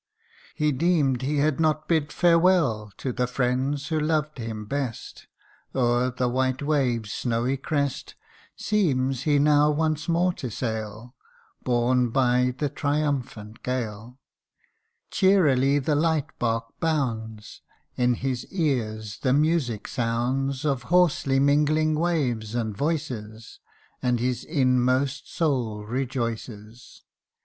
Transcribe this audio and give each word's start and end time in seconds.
He 0.55 0.71
deemed 0.71 1.21
he 1.21 1.37
had 1.37 1.59
not 1.59 1.87
bid 1.87 2.11
farewell 2.11 2.91
To 2.97 3.13
the 3.13 3.27
friends 3.27 3.89
who 3.89 3.99
loved 3.99 4.39
him 4.39 4.65
best: 4.65 5.27
O'er 5.75 6.09
the 6.09 6.27
white 6.27 6.63
wave's 6.63 7.13
snowy 7.13 7.55
crest 7.55 8.15
Seems 8.55 9.21
he 9.29 9.37
now 9.37 9.69
once 9.69 10.09
more 10.09 10.33
to 10.33 10.49
sail, 10.49 11.13
Borne 11.63 12.09
by 12.09 12.55
the 12.57 12.67
triumphant 12.67 13.61
gale: 13.61 14.17
Cheerily 15.11 15.77
the 15.77 15.93
light 15.93 16.29
bark 16.39 16.79
bounds, 16.79 17.61
In 17.95 18.15
his 18.15 18.47
ears 18.51 19.19
the 19.19 19.33
music 19.33 19.87
sounds 19.87 20.65
Of 20.65 20.81
hoarsely 20.89 21.39
mingling 21.39 21.93
waves 21.93 22.55
and 22.55 22.75
voices, 22.75 23.59
And 24.01 24.19
his 24.19 24.43
inmost 24.45 25.31
soul 25.31 25.85
rejoices 25.85 27.03